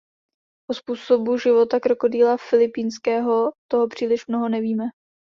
[0.69, 4.83] O způsobu života krokodýla filipínského toho příliš mnoho nevíme.